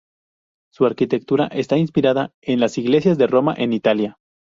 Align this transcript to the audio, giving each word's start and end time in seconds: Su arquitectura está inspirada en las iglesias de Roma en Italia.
Su 0.73 0.87
arquitectura 0.87 1.45
está 1.45 1.77
inspirada 1.77 2.33
en 2.41 2.59
las 2.59 2.79
iglesias 2.79 3.19
de 3.19 3.27
Roma 3.27 3.53
en 3.55 3.71
Italia. 3.71 4.17